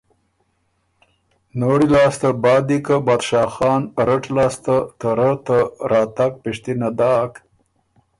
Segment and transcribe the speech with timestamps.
[1.61, 5.57] نوړي لاسته بعد دی که بادشاه خان رټ لاسته ته رۀ ته
[5.91, 7.33] راتګ پِشتِته داک